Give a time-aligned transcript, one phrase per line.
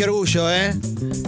[0.00, 0.72] qué orgullo, ¿eh?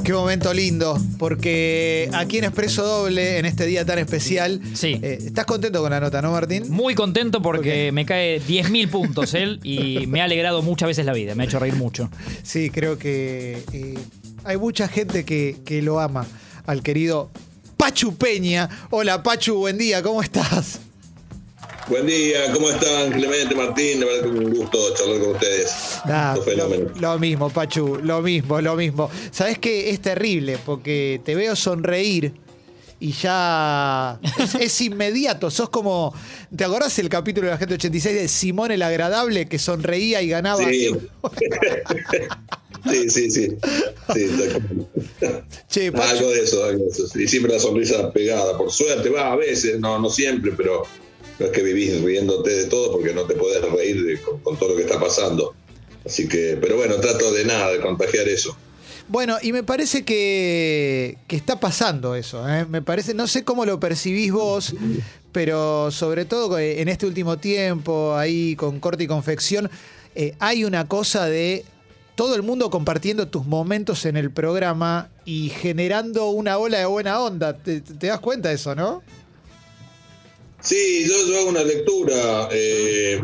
[0.02, 4.98] Qué momento lindo, porque aquí en Expreso Doble, en este día tan especial, Sí.
[5.02, 6.70] eh, ¿estás contento con la nota, no, Martín?
[6.70, 11.12] Muy contento porque me cae 10.000 puntos él y me ha alegrado muchas veces la
[11.12, 12.08] vida, me ha hecho reír mucho.
[12.44, 13.98] Sí, creo que eh,
[14.42, 16.26] hay mucha gente que, que lo ama,
[16.64, 17.30] al querido
[17.76, 18.70] Pachu Peña.
[18.88, 20.80] Hola, Pachu, buen día, ¿cómo estás?
[21.88, 23.10] Buen día, ¿cómo están?
[23.12, 25.72] Clemente, Martín, la verdad que un gusto charlar con ustedes.
[26.04, 29.10] Ah, Un lo, mismo, Pachu, lo mismo, lo mismo.
[29.30, 32.34] Sabes que es terrible porque te veo sonreír
[33.00, 35.50] y ya es, es inmediato.
[35.50, 36.14] Sos como,
[36.56, 40.28] ¿te acordás el capítulo de la gente 86 de Simón el Agradable que sonreía y
[40.28, 40.64] ganaba?
[40.64, 40.90] Sí.
[42.90, 43.48] Sí, sí, sí.
[44.12, 44.28] sí
[45.68, 47.18] Che, Pachu, algo de eso, algo de eso.
[47.18, 50.82] Y siempre la sonrisa pegada, por suerte, va a veces, no, no siempre, pero
[51.38, 54.76] no es que vivís riéndote de todo porque no te podés reír con, todo lo
[54.76, 55.54] que está pasando.
[56.04, 58.56] Así que, pero bueno, trato de nada, de contagiar eso.
[59.08, 62.48] Bueno, y me parece que, que está pasando eso.
[62.48, 62.66] ¿eh?
[62.66, 64.74] Me parece, no sé cómo lo percibís vos,
[65.32, 69.70] pero sobre todo eh, en este último tiempo, ahí con corte y confección,
[70.14, 71.64] eh, hay una cosa de
[72.14, 77.20] todo el mundo compartiendo tus momentos en el programa y generando una ola de buena
[77.20, 77.56] onda.
[77.56, 79.02] ¿Te, te das cuenta de eso, no?
[80.62, 82.48] Sí, yo, yo hago una lectura.
[82.52, 83.20] eh,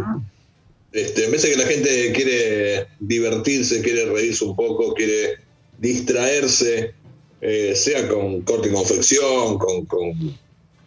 [0.93, 5.37] este, en vez de que la gente quiere divertirse, quiere reírse un poco, quiere
[5.79, 6.95] distraerse,
[7.41, 10.37] eh, sea con corte y confección, con, con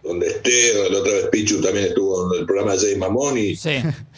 [0.04, 0.74] donde esté.
[0.90, 3.76] La otra vez Pichu también estuvo en el programa de Jay Mamón y, Sí.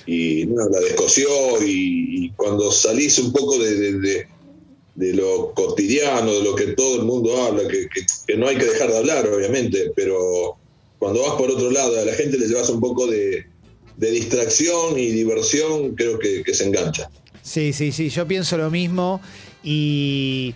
[0.07, 1.27] y no, la descoció.
[1.63, 4.27] Y, y cuando salís un poco de, de- de-
[4.95, 8.57] de lo cotidiano, de lo que todo el mundo habla, que, que- que no hay
[8.57, 10.55] que dejar de hablar, obviamente, pero
[11.03, 13.45] cuando vas por otro lado, a la gente le llevas un poco de,
[13.97, 17.09] distracción y diversión, creo que, se engancha.
[17.41, 19.19] Sí, sí, sí, yo pienso lo mismo
[19.63, 20.55] y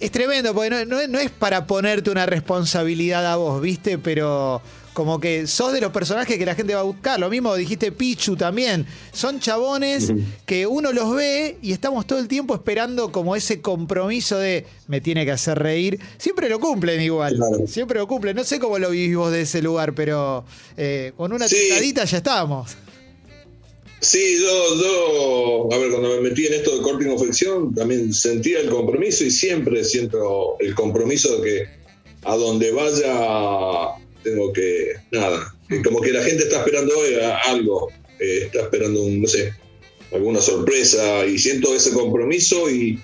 [0.00, 3.98] es tremendo, porque no es para ponerte una responsabilidad a vos, ¿viste?
[3.98, 4.62] Pero
[4.98, 7.20] como que sos de los personajes que la gente va a buscar.
[7.20, 8.84] Lo mismo dijiste Pichu también.
[9.12, 10.12] Son chabones
[10.44, 15.00] que uno los ve y estamos todo el tiempo esperando como ese compromiso de me
[15.00, 16.00] tiene que hacer reír.
[16.18, 17.36] Siempre lo cumplen igual.
[17.36, 17.64] Claro.
[17.68, 18.34] Siempre lo cumplen.
[18.34, 20.44] No sé cómo lo vivís vos de ese lugar, pero
[20.76, 21.54] eh, con una Sí.
[21.68, 22.76] tentadita ya estábamos.
[24.00, 28.12] Sí, yo, yo, a ver, cuando me metí en esto de corte y confección, también
[28.12, 31.66] sentía el compromiso y siempre siento el compromiso de que
[32.24, 33.94] a donde vaya
[34.30, 36.92] tengo que, nada, que como que la gente está esperando
[37.44, 37.88] algo,
[38.20, 39.52] eh, está esperando, un, no sé,
[40.12, 42.98] alguna sorpresa y siento ese compromiso y,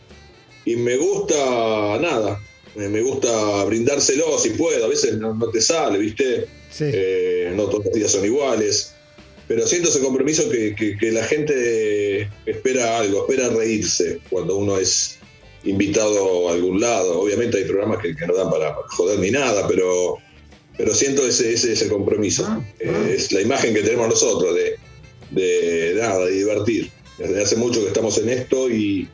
[0.65, 1.37] y me gusta,
[2.01, 2.41] nada,
[2.75, 6.47] me me gusta brindárselo si puedo, a veces no, no te sale, ¿viste?
[6.71, 6.87] Sí.
[6.93, 8.91] Eh, no todos los días son iguales.
[9.47, 14.79] Pero siento ese compromiso que, que- que la gente espera algo, espera reírse cuando uno
[14.79, 15.19] es
[15.65, 17.21] invitado a algún lado.
[17.21, 20.17] Obviamente hay programas que, que no dan para joder ni nada, pero,
[20.77, 22.63] pero siento ese, ese, ese compromiso.
[22.81, 24.77] Eh, es la imagen que tenemos nosotros de,
[25.31, 26.91] de nada, de divertir.
[27.19, 29.09] Desde hace mucho que estamos en esto y,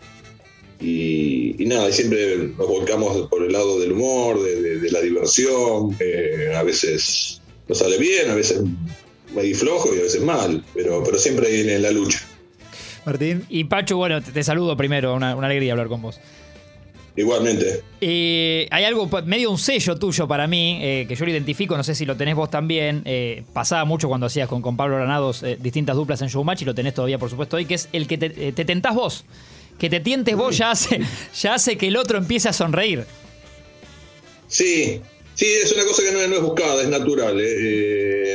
[0.80, 4.90] y, y nada, y siempre nos volcamos por el lado del humor, de, de- de
[4.90, 5.96] la diversión.
[6.00, 8.60] eh, a veces nos sale bien, a veces
[9.34, 12.20] medio flojo y a veces mal, pero, pero siempre ahí en la lucha.
[13.04, 13.44] Martín.
[13.48, 16.18] Y Pachu, bueno, te, te saludo primero, una, una alegría hablar con vos.
[17.20, 17.82] Igualmente.
[18.00, 21.84] Eh, hay algo, medio un sello tuyo para mí, eh, que yo lo identifico, no
[21.84, 23.02] sé si lo tenés vos también.
[23.04, 26.64] eh, pasaba mucho cuando hacías con, con Pablo Granados eh, distintas duplas en Showmatch y
[26.64, 29.24] lo tenés todavía, por supuesto, hoy, que es el que te, te tentás vos.
[29.78, 31.00] Que te tientes vos ya hace,
[31.40, 33.04] ya hace que el otro empiece a sonreír.
[34.46, 35.00] Sí,
[35.34, 37.36] sí, es una cosa que no, no es buscada, es natural.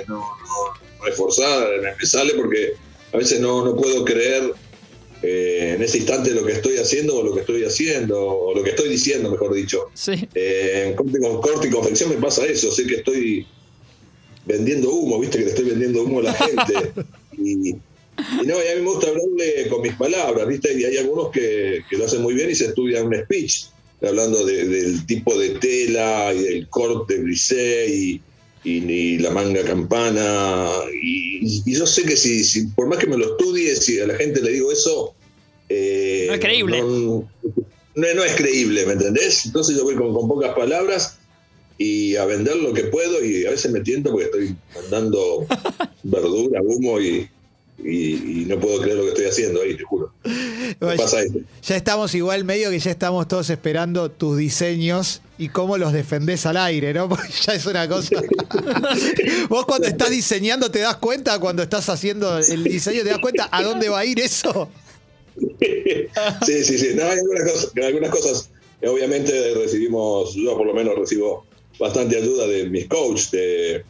[0.08, 2.74] no, no- no es forzada, me, me sale porque
[3.14, 4.54] a veces no, no puedo creer
[5.28, 8.64] eh, en ese instante lo que estoy haciendo o lo que estoy haciendo, o lo
[8.64, 9.86] que estoy diciendo, mejor dicho.
[9.94, 10.14] Sí.
[10.36, 13.48] Eh, en corte, con corte y confección me pasa eso, sé que estoy
[14.46, 16.74] vendiendo humo, viste que le estoy vendiendo humo a la gente.
[17.38, 17.76] y, y
[18.46, 21.82] no, y a mí me gusta hablarle con mis palabras, viste, y hay algunos que,
[21.90, 23.66] que lo hacen muy bien y se estudian un speech,
[24.02, 28.22] hablando de- del tipo de tela y del corte brisé y,
[28.66, 30.70] y- y la manga campana.
[31.02, 34.08] Y, y yo sé que si, si por más que me lo estudie, si a
[34.08, 35.14] la gente le digo eso...
[35.70, 36.80] eh, No es creíble.
[36.82, 37.30] no-
[37.96, 39.46] no, no es creíble, ¿me entendés?
[39.46, 41.18] Entonces yo voy con, con pocas palabras
[41.78, 45.46] y a vender lo que puedo y a veces me tiento porque estoy mandando
[46.04, 47.30] verdura, humo y,
[47.84, 50.12] y- y no puedo creer lo que estoy haciendo ahí, te juro.
[50.80, 51.36] Pasa eso.
[51.64, 56.46] Ya estamos igual, medio que ya estamos todos esperando tus diseños y cómo los defendés
[56.46, 57.10] al aire, ¿no?
[57.10, 58.22] Porque ya es una cosa.
[59.50, 63.50] Vos cuando estás diseñando te das cuenta, cuando estás haciendo el diseño te das cuenta
[63.52, 64.70] a dónde va a ir eso.
[66.46, 66.90] sí, sí, sí.
[66.96, 68.50] No, hay algunas cosas, algunas cosas,
[68.84, 71.46] obviamente recibimos, yo por lo menos recibo
[71.78, 73.84] bastante ayuda de mis coaches, de,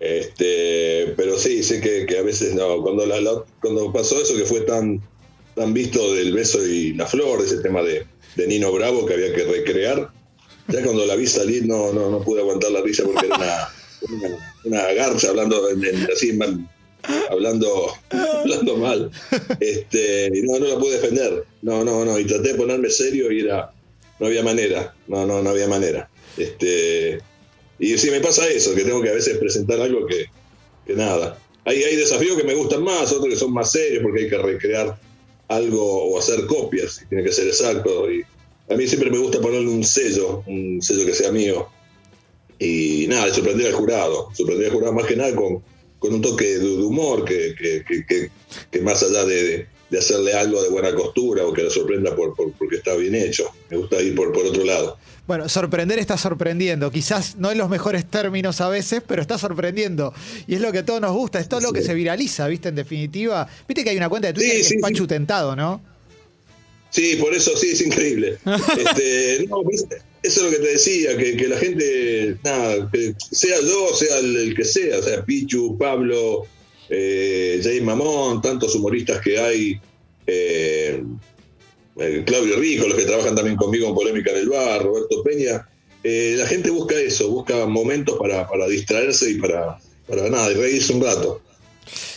[0.00, 2.82] este, pero sí, sé que, a veces no.
[2.82, 3.18] Cuando, la,
[3.60, 5.00] cuando pasó eso que fue tan,
[5.54, 8.04] tan visto del beso y la flor, ese tema de,
[8.36, 10.10] de Nino Bravo que había que recrear,
[10.68, 13.68] ya cuando la vi salir no, no, no pude aguantar la risa porque era una,
[14.64, 15.62] una, garcha hablando
[16.12, 16.38] así,
[17.30, 19.10] hablando, hablando mal.
[19.60, 21.44] Este, y no, no la pude defender.
[21.62, 22.18] No, no, no.
[22.18, 23.72] Y traté de ponerme serio y era,
[24.18, 24.94] no había manera.
[25.06, 26.08] No, no, no había manera.
[26.36, 27.20] Este,
[27.78, 30.26] y si me pasa eso, que tengo que a veces presentar algo que,
[30.86, 31.38] que nada.
[31.64, 34.38] Hay, hay desafíos que me gustan más, otros que son más serios porque hay que
[34.38, 34.98] recrear
[35.48, 38.10] algo o hacer copias, tiene que ser exacto.
[38.10, 38.24] Y
[38.68, 41.68] a mí siempre me gusta ponerle un sello, un sello que sea mío.
[42.58, 45.62] Y nada, sorprender al jurado, sorprender al jurado más que nada con,
[45.98, 48.30] con un toque de, humor que, que,
[48.70, 52.34] que, más allá de, de, hacerle algo de buena costura o que lo sorprenda por,
[52.34, 53.50] por, porque está bien hecho.
[53.70, 54.98] Me gusta ir por, por otro lado.
[55.26, 56.90] Bueno, sorprender está sorprendiendo.
[56.90, 60.14] Quizás no en los mejores términos a veces, pero está sorprendiendo.
[60.46, 62.68] Y es lo que a todos nos gusta, es todo lo que se viraliza, ¿viste?
[62.68, 63.46] En definitiva.
[63.68, 65.95] Viste que hay una cuenta de Twitter que es Pachu Tentado, ¿no?
[66.96, 68.38] Sí, por eso sí, es increíble.
[68.78, 69.84] este, no, pues,
[70.22, 72.90] eso es lo que te decía, que, la gente, nada,
[73.30, 76.46] sea yo, sea el, que sea, sea, Pichu, Pablo,
[76.88, 79.78] eh, James Mamón, tantos humoristas que hay.
[80.26, 81.02] Eh,
[82.24, 85.68] Claudio Rico, los que trabajan también conmigo en Polémica en el Bar, Roberto Peña,
[86.02, 89.78] eh, la gente busca eso, busca momentos para, distraerse y para,
[90.08, 91.42] para nada, y reírse un rato.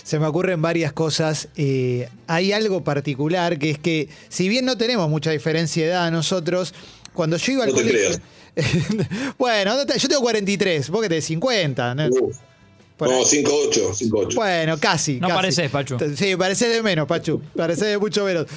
[0.09, 1.49] Se me ocurren varias cosas.
[1.55, 6.11] Eh, hay algo particular que es que, si bien no tenemos mucha diferencia de edad
[6.11, 6.73] nosotros,
[7.13, 8.21] cuando yo iba al no te colegio.
[9.37, 11.93] bueno, yo tengo 43, vos que tenés 50.
[11.93, 12.07] ¿no?
[12.07, 12.09] no,
[12.99, 14.33] 5'8, 5'8.
[14.33, 15.19] Bueno, casi.
[15.19, 15.97] No pareces, Pachu.
[16.17, 17.39] Sí, pareces de menos, Pachu.
[17.55, 18.47] Pareces de mucho menos.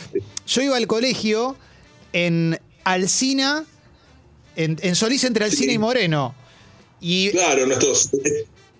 [0.46, 1.54] Yo iba al colegio
[2.14, 3.66] en Alcina,
[4.56, 6.34] en, Solís entre Alcina y Moreno.
[6.98, 7.66] Y, claro,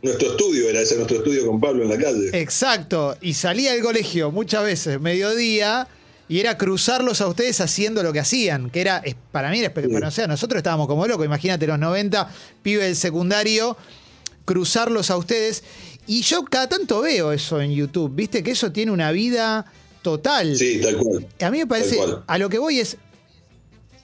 [0.03, 2.31] nuestro estudio era ese, nuestro estudio con Pablo en la calle.
[2.33, 3.17] Exacto.
[3.21, 5.89] Y salía del colegio muchas veces, mediodía,
[6.29, 10.09] y era cruzarlos a ustedes haciendo lo que hacían, que era, para mí era espectacular.
[10.09, 12.29] O sea, nosotros estábamos como locos, imagínate los 90,
[12.63, 13.77] pibe del secundario
[14.45, 15.63] cruzarlos a ustedes.
[16.07, 19.65] Y yo cada tanto veo eso en YouTube, viste que eso tiene una vida
[20.03, 20.57] total.
[20.57, 21.27] Sí, tal cual.
[21.41, 22.97] A mí me parece, a lo que voy es,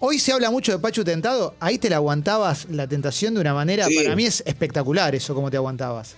[0.00, 3.54] hoy se habla mucho de Pachu Tentado, ahí te la aguantabas la tentación de una
[3.54, 6.16] manera, para mí es espectacular eso, como te aguantabas.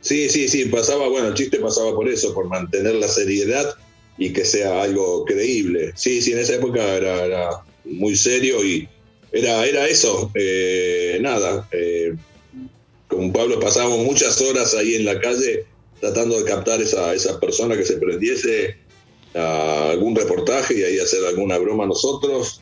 [0.00, 3.74] Sí, sí, sí, pasaba, bueno, el chiste pasaba por eso, por mantener la seriedad
[4.16, 5.92] y que sea algo creíble.
[5.96, 8.88] Sí, sí, en esa época era, muy serio y
[9.32, 11.68] era, era eso, eh, nada.
[11.72, 12.14] Eh,
[13.08, 15.64] con Pablo pasábamos muchas horas ahí en la calle
[16.00, 18.76] tratando de captar esa, esa persona que se prendiese
[19.34, 22.60] a algún reportaje y ahí hacer alguna broma nosotros.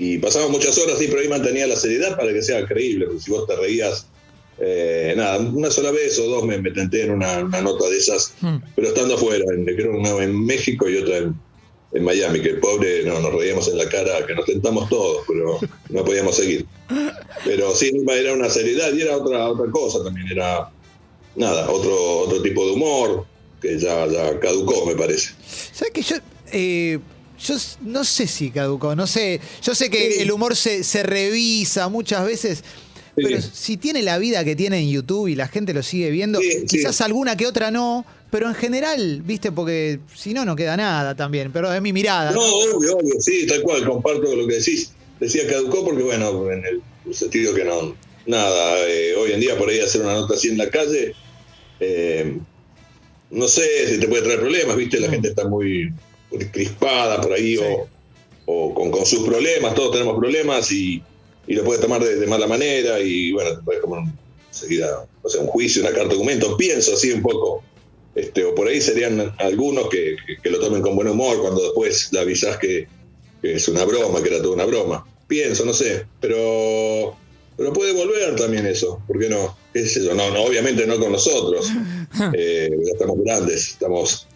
[0.00, 3.20] Y pasábamos muchas horas, sí, pero ahí mantenía la seriedad para que sea creíble, porque
[3.20, 4.06] si vos te reías,
[4.60, 8.32] eh, nada, una sola vez o dos me, me tenté en una, nota de esas,
[8.40, 8.58] hmm.
[8.76, 11.34] pero estando afuera, en, creo una en México y otra en,
[11.94, 15.24] en Miami, que el pobre no, nos reíamos en la cara, que nos tentamos todos,
[15.26, 15.58] pero
[15.88, 16.64] no podíamos seguir.
[17.44, 20.70] Pero sí, era una seriedad y era otra, otra cosa también, era
[21.34, 23.26] nada, otro, otro tipo de humor
[23.60, 25.34] que ya, ya caducó, me parece.
[25.72, 26.16] ¿Sabes que yo...
[26.52, 27.00] Eh,
[27.40, 29.40] yo no sé si caducó, no sé.
[29.62, 32.64] Yo sé que el humor se, se revisa muchas veces,
[33.14, 36.40] pero si tiene la vida que tiene en YouTube y la gente lo sigue viendo,
[36.68, 41.14] quizás alguna que otra no, pero en general, viste, porque si no, no queda nada
[41.14, 42.32] también, pero es mi mirada.
[42.32, 44.92] No, obvio, obvio, sí, tal cual, comparto lo que decís.
[45.20, 47.96] Decía caducó porque, bueno, en el sentido que no,
[48.26, 51.14] nada, eh, hoy en día por ahí hacer una nota así en la calle,
[51.80, 52.38] eh,
[53.30, 55.10] no sé si te puede traer problemas, viste, la mm.
[55.10, 55.92] gente está muy
[56.52, 57.58] crispada por ahí
[58.46, 61.02] o, con, sus problemas, todos tenemos problemas y,
[61.46, 64.10] y lo puedes tomar de, mala manera y, bueno, te puedes como
[64.48, 67.62] enseguida, o sea, un juicio, una carta de documento, pienso así un poco
[68.18, 72.20] este, o por ahí serían algunos que, lo tomen con buen humor cuando después le
[72.20, 72.88] avisás que,
[73.42, 75.06] es una broma, que era toda una broma.
[75.28, 77.16] Pienso, no sé, pero,
[77.56, 79.56] pero puede volver también eso, ¿por qué no?
[80.14, 81.68] No, no obviamente no con nosotros,
[82.34, 84.26] eh, ya estamos grandes, estamos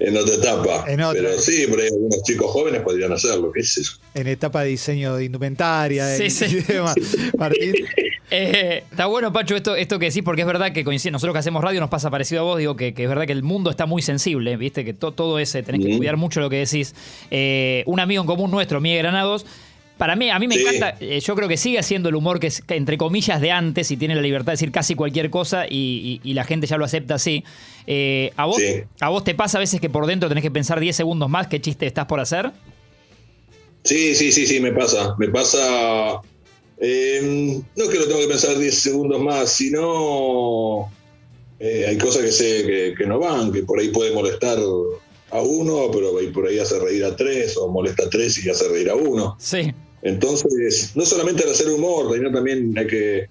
[0.00, 0.84] en otra etapa.
[0.86, 3.98] Pero sí, por ahí algunos chicos jóvenes podrían hacerlo, ¿qué es eso?
[4.14, 6.58] En etapa de diseño de indumentaria sí, sí.
[7.38, 7.74] Martín.
[8.28, 11.12] Eh, está bueno, Pacho, esto, esto que decís, porque es verdad que coincide.
[11.12, 13.44] Nosotros que hacemos radio nos pasa parecido a vos, digo que, es verdad que el
[13.44, 14.84] mundo está muy sensible, ¿viste?
[14.84, 16.94] Que todo ese, tenés que cuidar mucho lo que decís.
[17.30, 19.46] Eh, un amigo en común nuestro, Miguel Granados,
[19.98, 20.60] Para mí, a mí me Sí.
[20.60, 23.90] encanta, eh, yo creo que sigue siendo el humor que es entre comillas de antes
[23.90, 26.76] y tiene la libertad de decir casi cualquier cosa y, y- y la gente ya
[26.76, 27.44] lo acepta así.
[27.86, 28.82] Eh, ¿a, vos, Sí.
[29.00, 31.46] ¿A vos te pasa a veces que por dentro tenés que pensar 10 segundos más
[31.46, 32.50] qué chiste estás por hacer?
[33.84, 35.14] Sí, sí, sí, sí, me pasa.
[35.18, 36.20] Me pasa.
[36.78, 40.90] eh, no es que lo tengo que pensar 10 segundos más, sino.
[41.58, 44.58] eh, hay cosas que sé que, que no van, que por ahí puede molestar
[45.30, 48.68] a uno, pero por ahí hace reír a tres, o molesta a tres y hace
[48.68, 49.36] reír a uno.
[49.38, 49.72] Sí.
[50.02, 53.26] Entonces, no solamente al hacer humor, sino también hay que.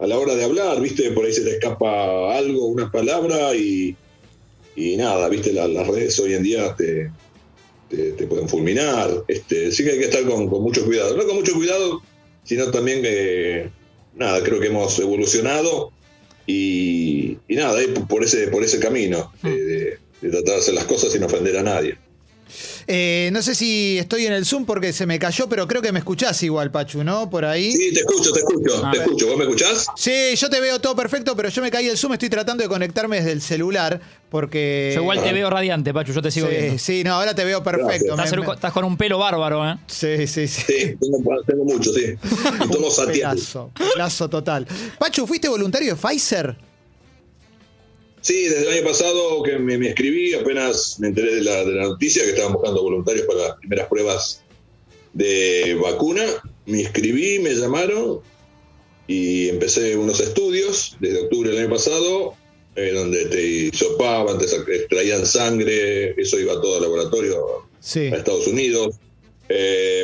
[0.00, 1.10] A la hora de hablar, ¿viste?
[1.12, 3.96] Por ahí se te escapa algo, una palabra y.
[4.76, 5.52] Y nada, ¿viste?
[5.52, 7.10] La- las redes hoy en día te,
[7.88, 9.22] te, te pueden fulminar.
[9.28, 11.16] Este, sí que hay que estar con, con mucho cuidado.
[11.16, 12.02] No con mucho cuidado,
[12.42, 13.70] sino también que,
[14.16, 15.92] nada, creo que hemos evolucionado
[16.46, 20.84] y, y nada, por ese, por ese camino de, de- de tratar de hacer las
[20.86, 21.96] cosas sin ofender a nadie.
[22.86, 25.92] Eh, no sé si estoy en el Zoom porque se me cayó, pero creo que
[25.92, 27.28] me escuchás igual, Pachu, ¿no?
[27.30, 27.72] Por ahí.
[27.72, 29.06] Sí, te escucho, te escucho, A te ver.
[29.06, 29.26] escucho.
[29.28, 29.86] ¿Vos me escuchás?
[29.96, 32.68] Sí, yo te veo todo perfecto, pero yo me caí el Zoom, estoy tratando de
[32.68, 34.92] conectarme desde el celular porque...
[34.94, 36.72] Yo igual te veo radiante, Pachu, yo te sigo viendo.
[36.72, 38.10] Sí, sí, no, ahora te veo perfecto.
[38.14, 39.76] Estás, me- en- me- estás con un pelo bárbaro, ¿eh?
[39.86, 40.62] Sí, sí, sí.
[40.66, 42.14] Sí, tengo, tengo mucho, sí.
[42.64, 42.88] Y tomo.
[43.06, 44.66] Pelazo, pelazo total.
[44.98, 46.56] Pachu, ¿fuiste voluntario de Pfizer?
[48.24, 51.72] Sí, desde el año pasado que me, me escribí, apenas me enteré de la, de
[51.72, 54.42] la noticia que estaban buscando voluntarios para las primeras pruebas
[55.12, 56.22] de vacuna.
[56.64, 58.20] Me inscribí, me llamaron
[59.06, 62.34] y empecé unos estudios desde octubre del año pasado,
[62.76, 68.06] eh, donde te hisopaban, te extraían sangre, eso iba todo al laboratorio Sí.
[68.06, 68.96] a Estados Unidos.
[69.50, 70.02] Eh,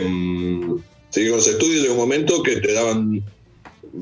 [1.08, 3.22] seguí con los estudios, llegó un momento que te daban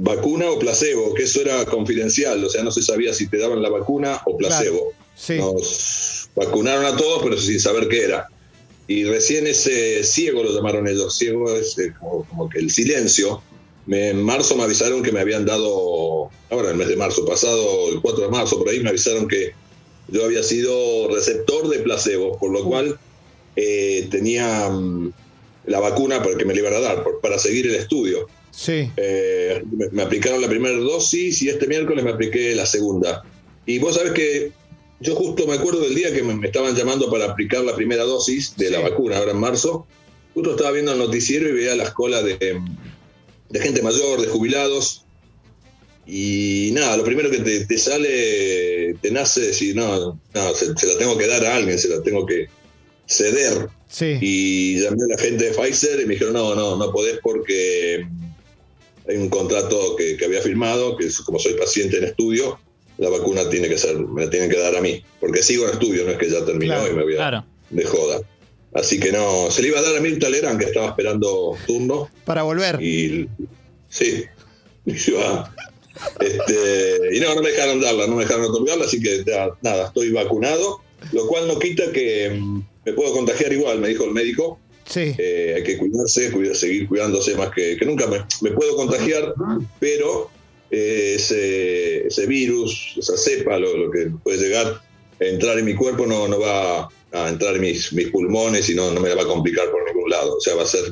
[0.01, 3.61] vacuna o placebo, que eso era confidencial, o sea, no se sabía si te daban
[3.63, 4.93] la vacuna o placebo.
[5.17, 5.35] Sí.
[5.39, 8.27] Nos vacunaron a todos, pero sin saber qué era.
[8.87, 13.43] Y recién ese ciego lo llamaron ellos, ciego es eh, como, como que el silencio.
[13.87, 17.89] Me- en marzo me avisaron que me habían dado, ahora el mes de marzo pasado,
[17.91, 19.53] el 4 de marzo, por ahí me avisaron que
[20.09, 22.99] yo había sido receptor de placebo, por lo cual
[23.57, 25.13] eh, tenía mm,
[25.67, 28.29] la vacuna para que me la iban a dar, por- para seguir el estudio.
[28.59, 28.91] Sí.
[28.97, 33.23] Eh, me, me aplicaron la primera dosis y este miércoles me apliqué la segunda.
[33.67, 34.51] Y vos sabés que
[34.99, 38.03] yo justo me acuerdo del día que me, me estaban llamando para aplicar la primera
[38.03, 39.87] dosis de la vacuna, ahora en marzo.
[40.35, 42.61] Justo estaba viendo el noticiero y veía las colas de,
[43.49, 45.05] de gente mayor, de jubilados.
[46.05, 50.87] Y nada, lo primero que te, te sale, te nace decir, no, no se, se
[50.89, 52.49] la tengo que dar a alguien, se la tengo que
[53.07, 53.69] ceder.
[53.89, 54.19] Sí.
[54.21, 58.05] Y llamé a la gente de Pfizer y me dijeron, no, no, no podés porque
[59.09, 62.59] hay un contrato que, que había firmado, que es, como soy paciente en estudio,
[62.99, 65.71] la vacuna tiene que ser, me la tienen que dar a mí, porque sigo en
[65.73, 67.45] estudio, no es que ya terminó Claro, y me voy a Claro.
[67.71, 68.21] de joda.
[68.75, 72.11] Así que no, se le iba a dar a Mirta Legrand, que estaba esperando turno,
[72.25, 72.83] Para volver.
[72.83, 73.29] y
[73.89, 74.25] sí,
[74.87, 75.55] y iba,
[76.21, 79.87] este, y no, no me dejaron darla, no me dejaron otorgarla, así que ya, nada,
[79.87, 80.81] estoy vacunado,
[81.13, 84.59] lo cual no quita que mm, me puedo contagiar igual, me dijo el médico,
[84.89, 85.15] Sí.
[85.19, 88.07] eh, hay que cuidarse, cuida- seguir cuidándose más que, que nunca.
[88.07, 89.35] Me, me puedo contagiar,
[89.79, 90.31] pero
[90.71, 94.81] eh, ese, ese virus, esa cepa, lo, lo que puede llegar
[95.21, 98.75] a entrar en mi cuerpo no, no va a entrar en mis, mis pulmones y
[98.75, 100.37] no, no me la va a complicar por ningún lado.
[100.37, 100.85] O sea, va a ser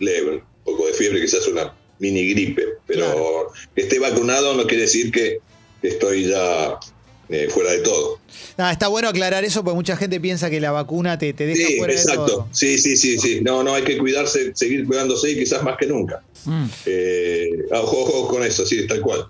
[0.00, 3.52] leve, un poco de fiebre, quizás una mini gripe, pero Claro.
[3.74, 5.38] que esté vacunado no quiere decir que,
[5.82, 6.78] que estoy ya
[7.28, 8.18] eh, fuera de todo.
[8.56, 11.66] Ah, está bueno aclarar eso porque mucha gente piensa que la vacuna te, te deja
[11.66, 12.26] Sí, fuera de exacto.
[12.26, 12.48] todo.
[12.52, 13.40] Sí, sí, sí, sí.
[13.42, 16.22] No, no, hay que cuidarse, seguir cuidándose y quizás más que nunca.
[16.44, 16.66] Mm.
[16.86, 19.26] Eh, ojo, ojo con eso, sí, tal cual.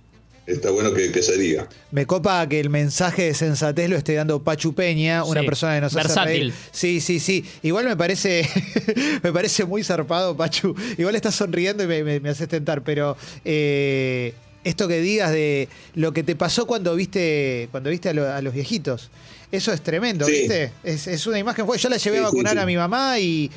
[0.46, 1.68] Está bueno que, que se diga.
[1.90, 5.74] Me copa que el mensaje de sensatez lo esté dando Pachu Peña, una Sí, persona
[5.74, 6.40] que nos hace versátil.
[6.40, 6.52] reír.
[6.70, 7.44] Sí, sí, sí.
[7.64, 8.48] Igual me parece,
[9.24, 10.72] me parece muy zarpado, Pachu.
[10.98, 14.34] Igual estás sonriendo y me, me, me haces tentar, pero eh,
[14.68, 18.40] esto que digas de lo que te pasó cuando viste, cuando viste a, lo- a
[18.42, 19.10] los viejitos,
[19.52, 20.32] eso es tremendo, Sí.
[20.32, 20.72] ¿viste?
[20.84, 21.78] Es, es una imagen fue.
[21.78, 22.58] Yo la llevé Sí, a vacunar sí.
[22.58, 23.50] a mi mamá y,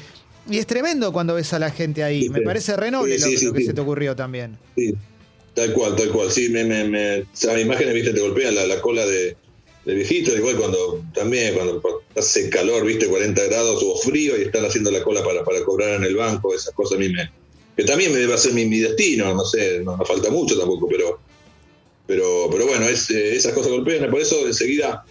[0.50, 2.30] y es tremendo cuando ves a la gente ahí.
[2.30, 4.58] Me parece re noble lo, que se te ocurrió también.
[4.76, 4.94] Sí,
[5.56, 6.32] tal cual, tal cual.
[6.32, 9.36] Sí, me, me, me- esas imágenes, viste, te golpean la, la cola de,
[9.86, 11.82] de viejito, igual cuando también cuando
[12.16, 15.96] hace calor, viste, 40 grados o frío y están haciendo la cola para, para cobrar
[15.96, 17.32] en el banco, esas cosas a mí me.
[17.80, 20.86] Que también me debe hacer mi, mi destino, no sé, no, no falta mucho tampoco,
[20.90, 21.18] pero.
[22.08, 25.06] Pero, pero bueno, es, eh, esas cosas golpean, por eso enseguida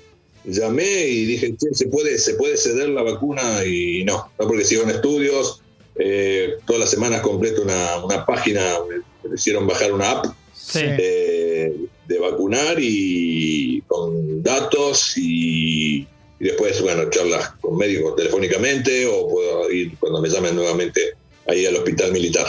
[0.44, 4.66] llamé y dije, "Che, ¿se puede, se puede ceder la vacuna y no, no porque
[4.66, 5.62] sigo en estudios,
[5.98, 8.96] eh, todas las semanas completo una, una página, me,
[9.30, 10.26] me hicieron bajar una app.
[10.54, 10.80] Sí.
[10.82, 11.72] eh,
[12.06, 16.00] de vacunar y con datos y,
[16.38, 21.14] y después, bueno, charlas con médicos telefónicamente o puedo ir cuando me llamen nuevamente
[21.48, 22.46] ahí al hospital militar,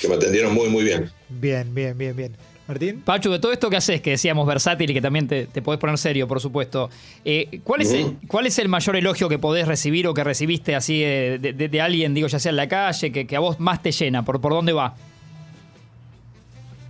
[0.00, 1.10] que me atendieron muy, muy bien.
[1.28, 2.36] Bien, bien, bien, bien.
[2.66, 3.00] Martín.
[3.02, 5.80] Pachu, de todo esto que haces, que decíamos versátil y que también te, te podés
[5.80, 6.88] poner serio, por supuesto,
[7.24, 10.76] eh, ¿cuál, es el, ¿cuál es el mayor elogio que podés recibir o que recibiste
[10.76, 13.58] así de, de- de alguien, digo, ya sea en la calle, que, que a vos
[13.58, 14.24] más te llena?
[14.24, 14.94] ¿Por, por dónde va?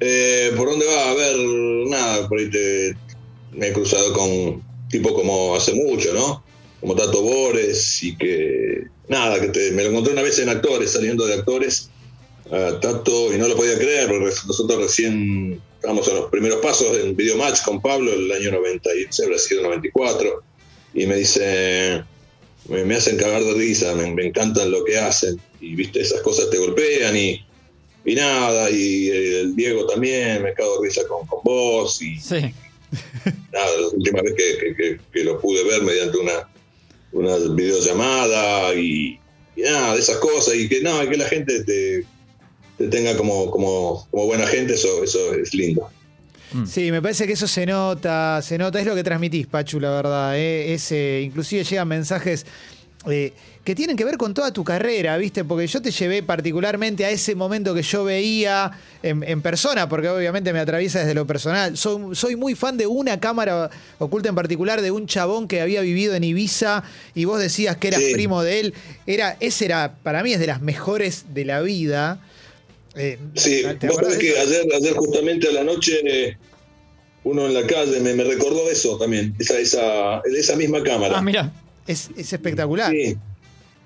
[0.00, 1.10] Eh, ¿Por dónde va?
[1.10, 1.36] A ver,
[1.88, 2.94] nada, por ahí te,
[3.52, 6.42] me he cruzado con tipo como hace mucho, ¿no?
[6.80, 10.90] Como Tato Bores y que, nada, que te- me lo encontré una vez en actores,
[10.92, 11.90] saliendo de actores,
[12.50, 16.96] a Tato, y no lo podía creer, porque nosotros recién estábamos en los primeros pasos
[16.98, 20.42] en Video Match con Pablo el año 90, y se habrá sido 94,
[20.94, 22.02] y me dice,
[22.68, 26.22] me, me hacen cagar de risa, me, me encantan lo que hacen, y viste, esas
[26.22, 27.44] cosas te golpean y
[28.02, 32.40] y nada, y el Diego también, me cago de risa con, con vos, y Sí.
[33.52, 36.48] nada, la última vez que, que- que- que lo pude ver mediante una,
[37.12, 39.18] una videollamada, y,
[39.56, 42.04] y nada, de esas cosas, y que no, y que la gente te,
[42.78, 45.88] te tenga como, como, como buena gente, eso, eso es lindo.
[46.66, 49.90] Sí, me parece que eso se nota, se nota, es lo que transmitís, Pachu, la
[49.90, 50.36] verdad.
[50.36, 50.74] ¿eh?
[50.74, 52.44] Es, eh, inclusive llegan mensajes
[53.08, 53.32] eh,
[53.64, 55.44] que tienen que ver con toda tu carrera, ¿viste?
[55.44, 58.70] Porque yo te llevé particularmente a ese momento que yo veía
[59.02, 61.76] en, en persona, porque obviamente me atraviesa desde lo personal.
[61.76, 65.80] Soy, soy muy fan de una cámara oculta en particular, de un chabón que había
[65.80, 66.82] vivido en Ibiza
[67.14, 68.12] y vos decías que eras Sí.
[68.12, 68.74] primo de él.
[69.06, 72.20] Era, ese era, para mí es de las mejores de la vida.
[72.96, 76.36] Eh, Sí, ¿te vos sabés que ayer, ayer justamente a la noche eh,
[77.24, 81.18] uno en la calle me, me recordó eso también, esa, esa, esa misma cámara.
[81.18, 81.52] Ah, mira.
[81.90, 82.90] Es, es espectacular.
[82.92, 83.16] Sí.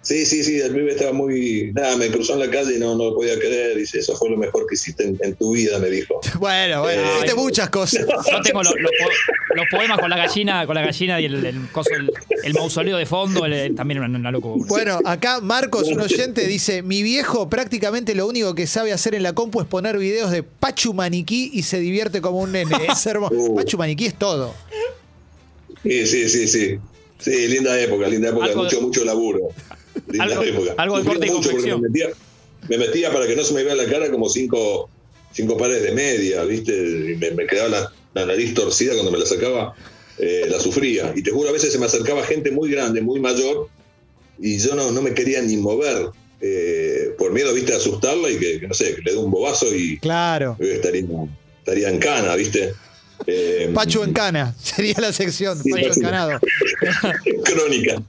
[0.03, 1.73] Sí, sí, sí, el pibe estaba muy.
[1.73, 3.75] Nada, me cruzó en la calle y no, no lo podía creer.
[3.79, 6.21] Dice, eso fue lo mejor que hiciste en, en tu vida, me dijo.
[6.39, 7.11] Bueno, bueno, Ay.
[7.17, 8.05] hiciste muchas cosas.
[8.31, 11.47] Yo tengo lo- los, po- los poemas con la gallina, con la gallina y el,
[11.47, 14.63] el, coso- el- el mausoleo de fondo, el- también una, una locura.
[14.69, 19.23] Bueno, acá Marcos, un oyente, dice: Mi viejo prácticamente lo único que sabe hacer en
[19.23, 22.77] la compu es poner videos de Pachu Maniquí y se divierte como un nene.
[22.93, 23.35] Es hermoso.
[23.35, 23.55] Uh.
[23.57, 24.55] Pachu Maniquí es todo.
[25.83, 26.79] Sí, sí, sí, sí.
[27.19, 29.49] Sí, linda época, linda época, Algo de- mucho, mucho laburo.
[30.09, 30.75] Linda Algo- época.
[30.79, 31.81] algo de corte y mucho porque confección.
[31.83, 32.09] Me metía,
[32.69, 34.91] me metía para que no se me vea la cara como cinco,
[35.33, 36.73] cinco pares de media, ¿viste?
[36.75, 39.75] Y me, me quedaba la, la nariz torcida cuando me la sacaba,
[40.19, 41.13] eh, la sufría.
[41.17, 43.69] Y te juro, a veces se me acercaba gente muy grande, muy mayor,
[44.39, 46.09] y yo no, no me quería ni mover.
[46.47, 49.31] eh, por miedo, viste, a asustarla y que, que, no sé, que le dé un
[49.31, 50.59] bobazo y Claro.
[50.61, 51.05] estaría,
[51.61, 52.75] estaría en cana, viste.
[53.27, 55.61] Eh, Pachu en cana sería la sección.
[55.63, 56.01] Sí, Pachu Pachu.
[56.01, 56.41] encanado.
[57.45, 58.03] Crónica.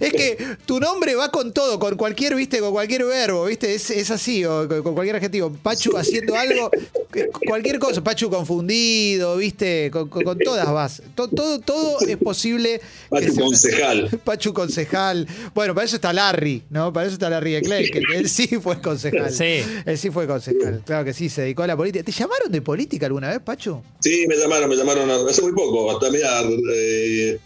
[0.00, 3.90] Es que tu nombre va con todo, con cualquier, viste, con cualquier verbo, viste, es,
[3.90, 5.52] es así, o con, cualquier adjetivo.
[5.62, 6.70] Pachu haciendo algo,
[7.12, 11.02] que- cualquier cosa, Pachu confundido, viste, con, con- con todas vas.
[11.14, 12.80] To- todo, todo es posible.
[13.10, 14.08] Pachu concejal.
[14.24, 15.26] Pachu concejal.
[15.54, 16.92] Bueno, para eso está Larry, ¿no?
[16.92, 19.30] Para eso está Larry de Clay, que él sí fue concejal.
[19.32, 19.62] Sí.
[19.84, 20.82] Él sí fue concejal.
[20.84, 22.04] Claro que sí, se dedicó a la política.
[22.04, 23.82] ¿Te llamaron de política alguna vez, Pachu?
[24.00, 25.90] Sí, me llamaron, me llamaron hace muy poco.
[25.90, 26.42] Hasta mira,
[26.74, 27.38] eh,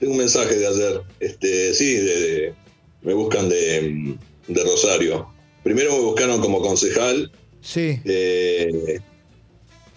[0.00, 1.00] tengo un mensaje de ayer.
[1.20, 2.54] Este, sí, de- de-
[3.02, 4.16] me buscan de,
[4.48, 5.28] de Rosario.
[5.62, 7.98] Primero me buscaron como concejal Sí.
[8.04, 9.00] eh,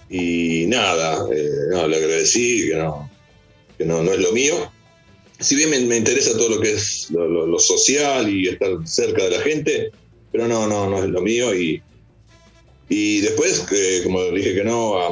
[0.10, 3.10] y nada, eh, no, le agradecí que no,
[3.78, 4.71] que no, no es lo mío.
[5.39, 8.69] Si bien me, me interesa todo lo que es lo, lo- lo social y estar
[8.86, 9.91] cerca de la gente,
[10.32, 11.54] pero no, no, no es lo mío.
[11.56, 11.82] Y,
[12.89, 15.10] y después, eh, como dije que no, a,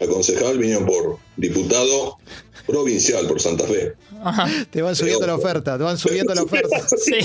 [0.00, 2.18] a concejal vinieron por diputado
[2.66, 3.92] provincial por Santa Fe.
[4.22, 4.46] Ajá.
[4.70, 6.76] Te van subiendo la oferta, te van subiendo la oferta.
[7.04, 7.16] Sí.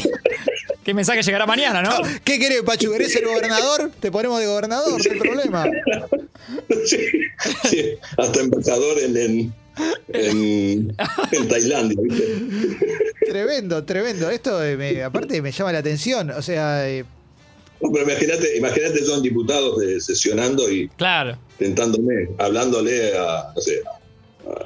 [0.83, 1.97] ¿Qué mensaje llegará mañana, no?
[2.23, 2.91] ¿Qué querés, Pachu?
[2.91, 3.89] ¿Querés ser gobernador?
[3.99, 5.65] Te ponemos de gobernador, no hay problema.
[6.85, 6.97] Sí,
[7.69, 7.85] sí,
[8.17, 9.53] hasta embajador en, en,
[10.09, 10.95] en,
[11.31, 12.23] en Tailandia, ¿viste?
[13.27, 14.29] Tremendo, tremendo.
[14.29, 16.29] Esto, eh, me- aparte, me llama la atención.
[16.31, 17.03] O sea, eh,
[17.81, 21.37] No, pero imagínate, imagínate son diputados de, sesionando y Claro.
[21.59, 23.81] tentándome, hablándole a, no sé,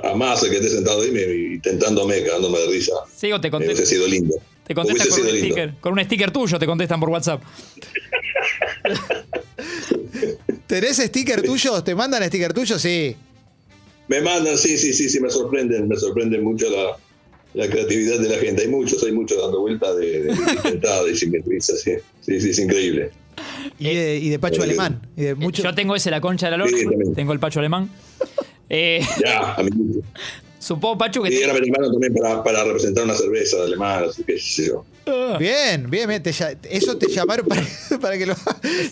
[0.04, 2.94] a, a Massa que esté sentado ahí me- y tentándome, cagándome de risa.
[3.16, 4.36] Sigo, te Eh, Hubiese contestan, sido lindo.
[4.66, 5.46] te contestan Hubiese con un lindo.
[5.56, 5.74] sticker.
[5.82, 7.42] Con un sticker tuyo te contestan por WhatsApp.
[10.68, 11.84] ¿tenés sticker tuyo?
[11.84, 12.78] ¿Te mandan sticker tuyo?
[12.80, 13.16] Sí.
[14.08, 16.98] Me mandan, sí, sí, sí, sí, me sorprenden, me sorprende mucho la,
[17.60, 18.62] la creatividad de la gente.
[18.64, 21.16] Hay muchos, hay muchos dando vueltas de, de intentada y
[21.78, 21.92] sí.
[22.22, 23.12] Sí, sí, es increíble.
[23.78, 25.02] Y de, y de Pachu Eh, alemán.
[25.16, 25.64] Y de mucho...
[25.64, 27.14] Yo tengo ese la concha de la Sí, también.
[27.14, 27.90] tengo el pacho alemán.
[28.70, 30.02] Eh, Ya, amiguito.
[30.60, 31.34] Supongo, Pachu, que...
[31.34, 34.86] Y era americano también para, para representar una cerveza alemana, así que sé yo.
[35.40, 36.22] Bien, bien, bien.
[36.22, 36.30] te
[36.70, 37.64] eso te llamaron para,
[38.02, 38.36] para que lo.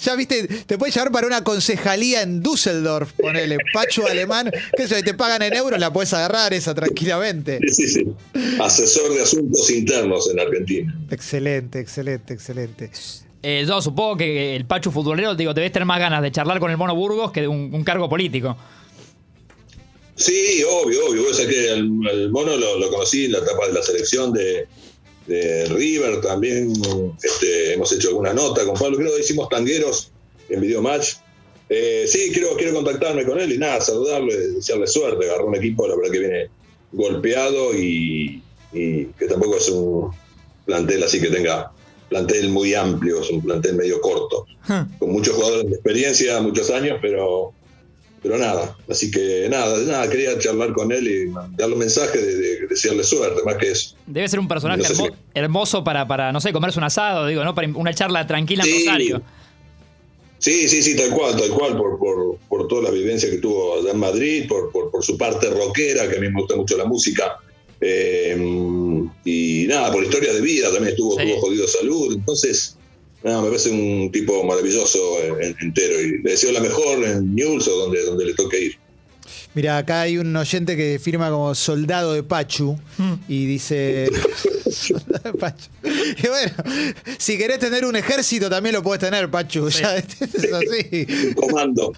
[0.01, 4.97] Ya viste, te pueden llamar para una concejalía en Düsseldorf, ponele, Pachu alemán, que eso,
[4.97, 7.59] y te pagan en euros, la puedes agarrar esa tranquilamente.
[7.67, 8.07] Sí, sí, sí.
[8.59, 10.95] Asesor de asuntos internos en Argentina.
[11.11, 12.91] Excelente, excelente, excelente.
[13.43, 16.71] Eh, yo supongo que el Pachu futbolero, digo, debes tener más ganas de charlar con
[16.71, 18.57] el Mono Burgos que de un, un cargo político.
[20.17, 21.23] Sí, obvio, obvio.
[21.23, 24.33] Vos sabés que el, el mono lo, lo conocí en la etapa de la selección
[24.33, 24.67] de,
[25.27, 26.21] de River.
[26.21, 26.73] También
[27.23, 28.97] este, hemos hecho alguna nota con Pablo.
[28.97, 30.11] Creo que hicimos tangueros
[30.49, 31.13] en Video Match.
[31.69, 35.25] Eh, sí, quiero, quiero contactarme con él y nada, saludarlo, y desearle suerte.
[35.25, 36.49] Agarró un equipo, la verdad que viene
[36.91, 38.41] golpeado y,
[38.73, 40.11] y que tampoco es un
[40.65, 41.71] plantel así que tenga
[42.09, 44.45] plantel muy amplio, es un plantel medio corto,
[44.97, 47.51] con muchos jugadores de experiencia, muchos años, pero
[48.27, 52.35] pero nada, así que nada, nada, quería charlar con él y darle un mensaje de,
[52.35, 53.95] de desearle suerte, más que eso.
[54.05, 56.83] Debe ser un personaje No sé si- hermo- hermoso para, para, no sé, comerse un
[56.85, 57.55] asado, digo, ¿no?
[57.55, 58.85] Para una charla tranquila en Sí.
[58.85, 59.21] Rosario.
[60.39, 63.79] Sí, sí, sí, tal cual, tal cual, por, por, por toda la vivencia que tuvo
[63.79, 66.77] allá en Madrid, por, por, por su parte rockera, que a mí me gusta mucho
[66.77, 67.37] la música.
[67.81, 68.37] eh,
[69.25, 71.25] y nada, por historia de vida, también estuvo, Sí.
[71.25, 72.13] tuvo jodido salud.
[72.13, 72.76] Entonces,
[73.23, 74.99] nada, me parece un tipo maravilloso
[75.41, 75.99] en- entero.
[76.01, 78.77] Y le deseo la mejor en News o donde, donde le toque ir.
[79.53, 82.77] Mira, acá hay un oyente que firma como soldado de Pachu
[83.27, 84.07] y dice.
[84.71, 85.69] soldado de Pachu.
[85.83, 86.53] Y bueno,
[87.17, 89.67] si querés tener un ejército también lo puedes tener, Pachu.
[89.69, 91.33] Ya, es así.
[91.33, 91.91] Comando.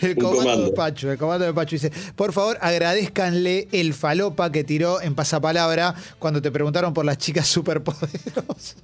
[0.00, 0.64] El Un comando, comando.
[0.66, 5.14] de Pachu, el comando de Pachu dice, por favor, agradezcanle el falopa que tiró en
[5.16, 8.76] pasapalabra cuando te preguntaron por las chicas superpoderosas.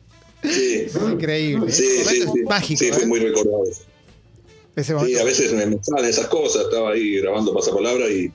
[0.51, 0.87] Sí.
[1.13, 1.73] Increíble.
[1.73, 2.79] Sí, sí, mágico.
[2.79, 3.07] Sí, fue ¿eh?
[3.07, 3.65] muy recordado.
[4.77, 6.65] Ese Sí, a veces me me salen esas cosas.
[6.65, 8.31] Estaba ahí grabando pasapalabra y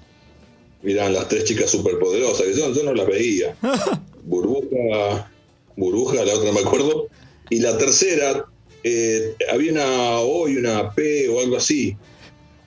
[0.81, 3.55] miran las tres chicas superpoderosas, que yo, yo no las veía.
[4.23, 5.31] Burbuja,
[5.75, 7.07] Burbuja, la otra no me acuerdo.
[7.49, 8.45] Y la tercera,
[8.83, 11.95] eh, había una O y una P o algo así.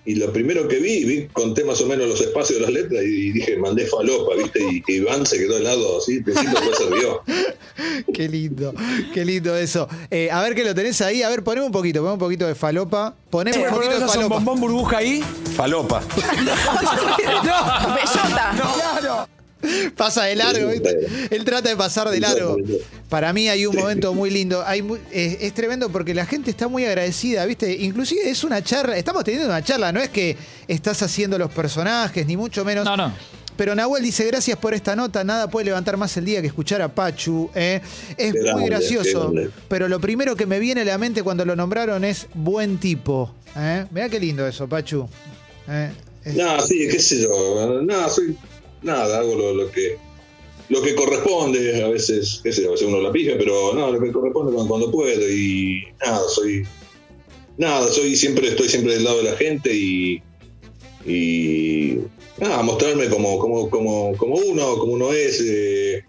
[0.07, 3.03] Y lo primero que vi, vi, conté más o menos los espacios de las letras
[3.03, 4.61] y dije, mandé falopa, ¿viste?
[4.63, 7.23] Y, y Iván se quedó helado así, principio después se rió.
[8.15, 8.73] Qué lindo,
[9.13, 9.89] qué lindo eso.
[10.09, 12.47] Eh, a ver que lo tenés ahí, a ver, poneme un poquito, poneme un poquito
[12.47, 13.17] de falopa.
[13.31, 14.35] Poneme un poquito de ¿Pones un falopa.
[14.37, 15.25] bombón burbuja ahí?
[15.57, 16.01] Falopa.
[17.19, 18.84] Bellota.
[19.97, 21.07] Pasa de largo, Sí, ¿viste?
[21.31, 22.57] Él trata de pasar de largo.
[23.09, 23.79] Para mí hay un Sí.
[23.81, 24.63] momento muy lindo.
[24.67, 27.73] Hay es, es tremendo porque la gente está muy agradecida, ¿viste?
[27.73, 30.37] Inclusive es una charla, estamos teniendo una charla, no es que
[30.69, 32.85] estás haciendo los personajes, ni mucho menos.
[32.85, 33.13] No, no.
[33.57, 36.83] Pero Nahuel dice, gracias por esta nota, nada puede levantar más el día que escuchar
[36.83, 37.51] a Pachu.
[37.55, 37.81] ¿eh?
[38.17, 39.33] Es Qué muy grande, gracioso,
[39.69, 43.33] pero lo primero que me viene a la mente cuando lo nombraron es buen tipo.
[43.57, 43.87] ¿eh?
[43.93, 45.09] Mirá qué lindo eso, Pachu.
[45.69, 45.93] ¿eh?
[46.25, 47.81] Es- No, sí, qué sé yo.
[47.83, 48.37] Nada, soy.
[48.85, 49.97] Nada, hago lo, que.
[50.69, 54.01] Lo que corresponde, a veces, qué sé a veces uno la pija, pero no, lo
[54.01, 55.29] que corresponde cuando, puedo.
[55.29, 56.65] Y nada, soy.
[57.57, 60.23] Nada, soy siempre, estoy siempre del lado de la gente y.
[61.07, 61.99] Y.
[62.39, 65.43] Nada, mostrarme como, como, como, como uno, como uno es.
[65.45, 66.05] eh,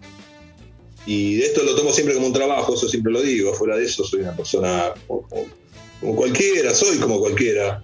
[1.06, 3.54] y de esto lo tomo siempre como un trabajo, eso siempre lo digo.
[3.54, 7.82] Fuera de eso, soy una persona como cualquiera, soy como cualquiera.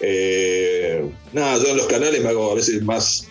[0.00, 3.26] Eh, nada, yo en los canales me hago a veces más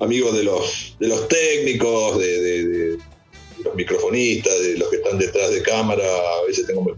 [0.00, 2.98] amigo de los, de los técnicos, de,
[3.64, 6.02] los microfonistas, de los que están detrás de cámara.
[6.04, 6.96] A veces tengo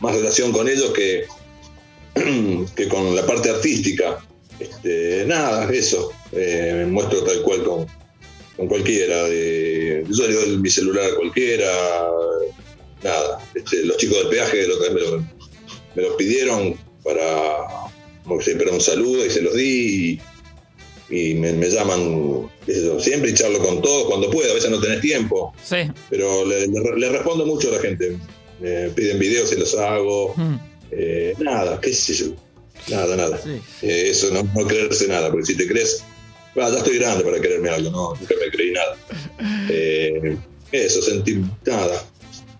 [0.00, 1.24] más relación con ellos que,
[2.76, 4.18] que con la parte artística.
[4.58, 6.10] Este, nada, eso.
[6.32, 7.86] Eh, me muestro tal cual con,
[8.56, 9.24] con cualquiera.
[9.24, 11.66] de- yo le doy mi celular a cualquiera.
[13.02, 13.38] Nada.
[13.54, 15.18] Este, los chicos del peaje me lo,
[15.94, 17.90] me los pidieron para
[18.22, 20.20] como que siempre un saludo y se los di
[21.12, 22.48] y me, me llaman
[22.98, 25.76] siempre y charlo con todos cuando puedo, a veces no tenés tiempo, Sí.
[26.10, 28.16] pero le, le- le respondo mucho a la gente.
[28.60, 30.34] Me piden videos y los hago.
[30.36, 30.54] Mm.
[30.92, 32.26] Eh, nada, qué sé yo.
[32.88, 33.40] Nada, nada.
[33.42, 33.60] Sí.
[33.86, 36.02] Eh, eso, no, no creerse nada, porque si te crees,
[36.56, 38.96] ah, ya estoy grande para creerme algo, no, nunca me creí nada.
[39.68, 40.36] Eh,
[40.72, 42.04] eso, sentí nada.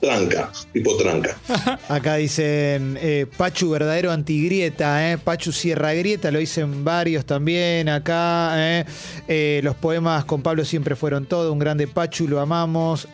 [0.03, 1.39] Tranca, tipo tranca.
[1.89, 5.17] Acá dicen eh, Pachu verdadero antigrieta, eh.
[5.17, 8.53] Pachu cierra grieta, lo dicen varios también acá.
[8.57, 8.85] eh.
[9.29, 13.07] Eh, los poemas con Pablo siempre fueron todo, un grande Pachu, lo amamos.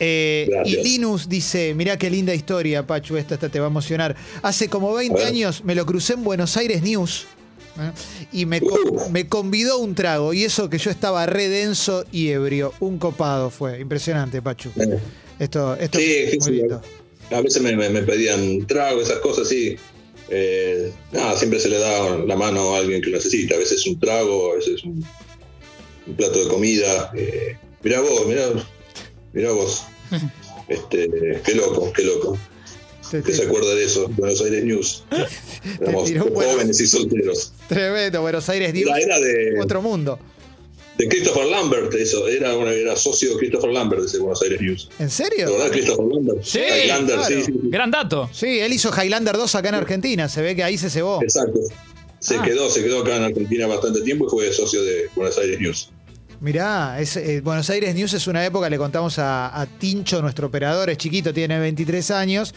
[0.00, 0.82] y.
[0.82, 4.16] Linus dice, mirá qué linda historia, Pachu, esta, esta te va a emocionar.
[4.42, 5.26] Hace como 20 A ver.
[5.34, 7.26] años me lo crucé en Buenos Aires News.
[7.78, 7.90] eh,
[8.32, 9.10] Y me, Uh.
[9.10, 12.72] me convidó un trago, y eso que yo estaba re denso y ebrio.
[12.80, 13.80] Un copado fue.
[13.80, 14.70] Impresionante, Pachu.
[14.76, 14.98] Eh,
[15.38, 16.80] Esto, esto Sí, es muy lindo.
[17.30, 19.76] A veces me, me- me pedían trago, esas cosas así.
[20.28, 23.54] Eh, nada, siempre se le da la mano a alguien que lo necesita.
[23.54, 25.04] A veces un trago, a veces un,
[26.06, 27.10] un plato de comida.
[27.16, 28.44] Eh, mirá vos, mirá,
[29.32, 29.82] mirá vos.
[30.68, 31.08] Este,
[31.44, 32.36] qué loco, qué loco.
[33.08, 35.04] Te- Que te- se acuerda de eso, Buenos Aires News.
[35.80, 37.52] Éramos jóvenes y solteros.
[37.68, 38.88] Tremendo, Buenos Aires News.
[38.88, 40.18] Era, era de, Otro mundo.
[40.98, 44.60] De Christopher Lambert, eso, era, una- era socio de Christopher Lambert de ese Buenos Aires
[44.60, 44.88] News.
[44.98, 45.46] ¿En serio?
[45.46, 46.42] ¿De verdad Christopher Lambert?
[46.42, 47.34] Sí, Highlander, claro.
[47.34, 47.60] sí, sí, sí.
[47.64, 48.30] Gran dato.
[48.32, 50.28] Sí, él hizo Highlander 2 acá en Argentina.
[50.28, 51.22] Se ve que ahí se cebó.
[51.22, 51.60] Exacto.
[52.18, 52.42] Se Ah.
[52.42, 55.90] quedó, se quedó acá en Argentina bastante tiempo y fue socio de Buenos Aires News.
[56.40, 60.46] Mirá, es, eh, Buenos Aires News es una época, le contamos a, a Tincho, nuestro
[60.48, 62.54] operador, es chiquito, tiene 23 años.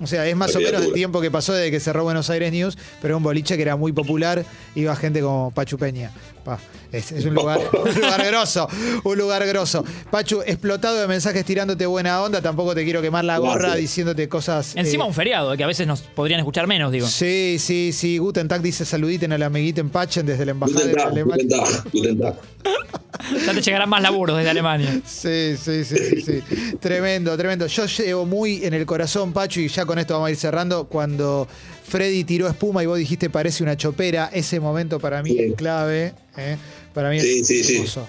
[0.00, 2.30] O sea, es más La o menos el tiempo que pasó desde que cerró Buenos
[2.30, 4.44] Aires News, pero un boliche que era muy popular,
[4.76, 6.12] iba gente como Pachu Peña.
[6.48, 6.58] Pa,
[6.90, 8.66] es, es un lugar, un lugar grosso,
[9.04, 9.84] un lugar grosso.
[10.10, 13.80] Pachu, explotado de mensajes tirándote buena onda, tampoco te quiero quemar la gorra Gracias.
[13.80, 14.74] diciéndote cosas.
[14.74, 17.06] Encima eh, un feriado, que a veces nos podrían escuchar menos, digo.
[17.06, 18.16] Sí, sí, sí.
[18.16, 21.44] Guten Tag dice saluditen al amiguito en Pachen desde la embajada Guten de Tag, Alemania.
[21.44, 22.34] Guten Tag, Guten Tag.
[23.44, 25.00] Ya te llegarán más laburos desde Alemania.
[25.04, 26.42] Sí, sí, sí, sí, sí.
[26.80, 27.66] tremendo, tremendo.
[27.66, 30.86] Yo llevo muy en el corazón, Pacho, y ya con esto vamos a ir cerrando.
[30.86, 31.48] Cuando
[31.88, 35.38] Freddy tiró espuma y vos dijiste parece una chopera, ese momento para mí Sí.
[35.40, 36.12] es clave.
[36.36, 36.56] ¿eh?
[36.94, 37.74] Para mí Sí, es sí, sí.
[37.76, 38.06] hermoso.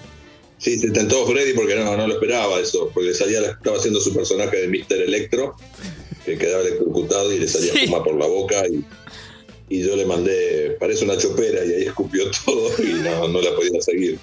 [0.58, 4.12] Sí, se tentó Freddy porque no, no lo esperaba eso, porque salía, estaba haciendo su
[4.14, 5.00] personaje de Mr.
[5.02, 5.56] Electro,
[6.26, 7.78] que quedaba electrocutado y le salía Sí.
[7.84, 8.84] espuma por la boca y,
[9.70, 13.54] y yo le mandé, parece una chopera y ahí escupió todo y no, no la
[13.54, 14.18] podía seguir.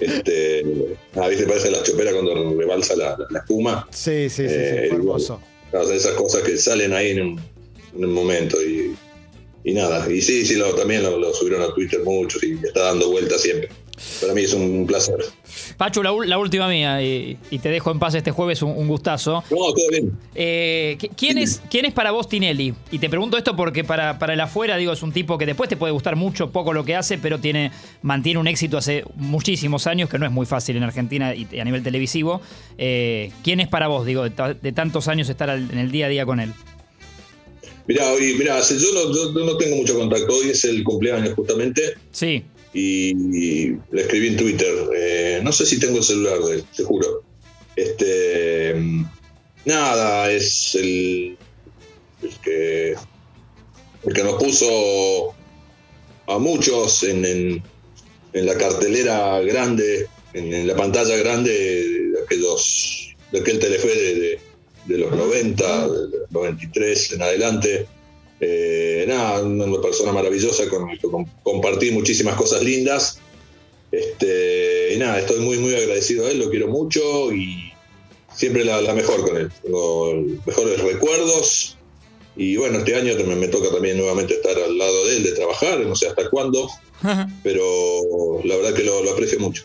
[0.00, 0.64] Este,
[1.16, 3.86] ah, viste, parece la chopera cuando rebalsa la, la- la espuma.
[3.90, 5.40] Sí, sí, sí, sí, Eh, fue hermoso.
[5.94, 7.40] Esas cosas que salen ahí en un,
[7.96, 8.91] en un momento y,
[9.64, 10.10] y nada.
[10.12, 13.40] Y sí, sí, lo, también lo, lo subieron a Twitter muchos y está dando vueltas
[13.42, 13.68] siempre.
[14.20, 15.16] Para mí es un placer.
[15.76, 19.44] Pachu, la, última mía, y, y te dejo en paz este jueves, un, un gustazo.
[19.50, 20.18] No, todo bien.
[20.34, 22.74] Eh, ¿qui- ¿quién, es, ¿Quién es para vos Tinelli?
[22.90, 25.68] Y te pregunto esto porque para, para el afuera, digo, es un tipo que después
[25.68, 27.70] te puede gustar mucho, poco lo que hace, pero tiene,
[28.00, 31.64] mantiene un éxito hace muchísimos años, que no es muy fácil en Argentina y a
[31.64, 32.40] nivel televisivo.
[32.78, 36.08] Eh, ¿Quién es para vos, digo, de tantos años estar al- en el día a
[36.08, 36.52] día con él?
[37.86, 40.34] Mirá, hoy, mirá, yo no, yo- yo no tengo mucho contacto.
[40.34, 42.42] Hoy es el cumpleaños justamente Sí,
[42.72, 44.74] y, y le escribí en Twitter.
[44.96, 47.22] Eh, no sé si tengo el celular de él, te juro.
[47.74, 48.74] Este,
[49.64, 51.36] nada, es el,
[52.22, 52.94] el que
[54.04, 55.34] el que nos puso
[56.26, 57.62] a muchos en, en-
[58.34, 64.14] en la cartelera grande, en, en la pantalla grande de aquellos, de aquel telefe de,
[64.14, 64.40] de-
[64.86, 67.86] de los 90, de los 93 en adelante.
[68.40, 73.18] Eh, nada, una persona maravillosa con la que com- compartí muchísimas cosas lindas.
[73.90, 77.72] Este, y nada, estoy muy, muy agradecido a él, lo quiero mucho y
[78.34, 79.50] siempre la, la mejor con él.
[79.62, 80.14] Tengo
[80.46, 81.76] mejores recuerdos.
[82.34, 85.32] Y bueno, este año me, me toca también nuevamente estar al lado de él, de
[85.32, 86.66] trabajar, no sé hasta cuándo,
[87.42, 89.64] pero la verdad que lo, lo aprecio mucho.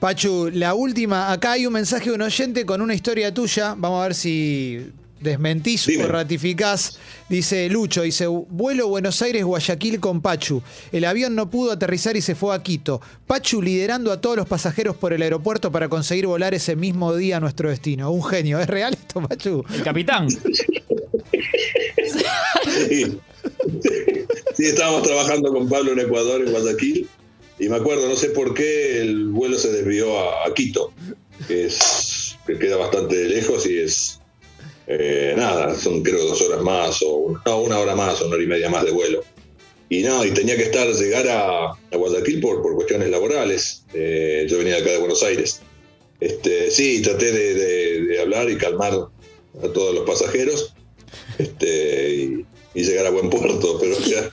[0.00, 1.32] Pachu, la última.
[1.32, 3.74] Acá hay un mensaje de un oyente con una historia tuya.
[3.76, 6.04] Vamos a ver si desmentís Dime.
[6.04, 6.98] o ratificás.
[7.28, 10.62] Dice Lucho, dice, vuelo Buenos Aires-Guayaquil con Pachu.
[10.92, 13.00] El avión no pudo aterrizar y se fue a Quito.
[13.26, 17.38] Pachu liderando a todos los pasajeros por el aeropuerto para conseguir volar ese mismo día
[17.38, 18.10] a nuestro destino.
[18.10, 18.60] Un genio.
[18.60, 19.64] ¿Es real esto, Pachu?
[19.74, 20.28] el capitán.
[22.64, 23.18] Sí.
[24.56, 27.08] Sí, estábamos trabajando con Pablo en Ecuador, en Guayaquil,
[27.58, 30.92] y me acuerdo, no sé por qué, el vuelo se desvió a, Quito,
[31.48, 34.20] que, es, que queda bastante lejos y es.
[34.86, 38.68] eh, nada, son creo dos horas más, o una hora más, una hora y media
[38.70, 39.22] más de vuelo.
[39.88, 43.84] Y no, y tenía que estar, llegar a, a Guayaquil por, por cuestiones laborales.
[43.94, 45.60] Eh, yo venía de acá de Buenos Aires.
[46.18, 50.74] Este, sí, traté de, de- hablar y calmar a todos los pasajeros
[51.38, 54.30] este, y llegar a buen puerto, pero ya.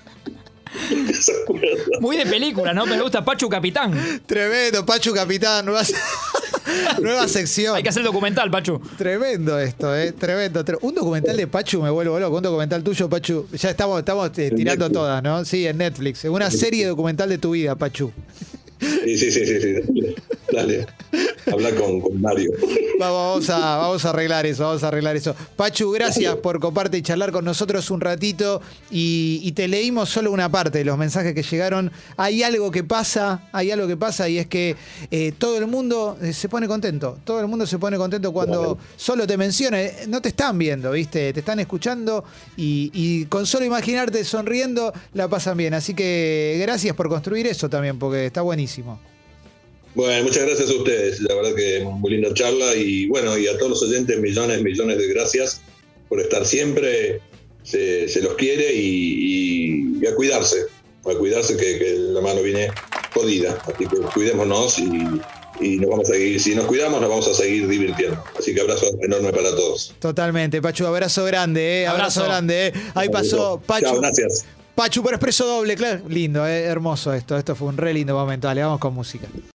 [2.00, 2.86] Muy de película, ¿no?
[2.86, 4.22] Me gusta Pachu Capitán.
[4.26, 5.66] Tremendo, Pachu Capitán.
[5.66, 5.82] Nueva,
[7.02, 7.76] nueva sección.
[7.76, 8.82] Hay que hacer documental, Pachu.
[8.98, 10.12] Tremendo esto, ¿eh?
[10.14, 10.64] Tremendo.
[10.66, 12.38] tre- Un documental de Pachu, me vuelvo loco.
[12.38, 13.48] Un documental tuyo, Pachu.
[13.54, 14.94] Ya estamos, estamos eh, tirando Netflix.
[14.94, 15.46] todas, ¿no?
[15.46, 16.24] Sí, en Netflix.
[16.26, 18.12] Una serie documental de tu vida, Pachu.
[18.80, 20.16] Sí, sí, sí, sí, sí.
[20.52, 20.86] Dale.
[21.52, 22.52] Habla con, con Mario.
[23.00, 25.36] Vamos, vamos a, vamos a arreglar eso, vamos a arreglar eso.
[25.56, 28.62] Pachu, gracias por coparte y charlar con nosotros un ratito.
[28.92, 31.92] Y, y te leímos solo una parte de los mensajes que llegaron.
[32.18, 34.76] Hay algo que pasa, hay algo que pasa y es que
[35.12, 37.18] eh, todo el mundo eh, se pone contento.
[37.24, 39.82] Todo el mundo se pone contento cuando solo te menciona.
[39.82, 41.34] Eh, No te están viendo, ¿viste?
[41.34, 42.24] Te están escuchando
[42.58, 45.74] y, y con solo imaginarte sonriendo la pasan bien.
[45.74, 49.00] Así que gracias por construir eso también, porque está buenísimo.
[49.96, 51.20] Bueno, muchas gracias a ustedes.
[51.22, 52.76] La verdad que muy linda charla.
[52.76, 55.62] Y bueno, y a todos los oyentes, millones, millones de gracias
[56.10, 57.20] por estar siempre.
[57.64, 60.66] Se, se los quiere y, y- y a cuidarse.
[61.06, 62.70] A cuidarse que, que la mano viene
[63.14, 63.58] jodida.
[63.66, 64.92] Así que cuidémonos y,
[65.62, 68.22] y nos vamos a seguir, si nos cuidamos, nos vamos a seguir divirtiendo.
[68.38, 69.94] Así que abrazo enorme para todos.
[70.00, 72.24] Totalmente, Pachu, abrazo grande, eh, abrazo, Abrazo.
[72.26, 72.68] grande.
[72.68, 72.74] eh.
[72.96, 73.86] Ahí pasó Pachu.
[73.86, 74.46] Chao, gracias.
[74.76, 76.02] Pachu por expreso doble, claro.
[76.10, 77.38] Lindo, eh, hermoso esto.
[77.38, 78.48] Esto fue un re lindo momento.
[78.48, 79.28] Dale, vamos con música.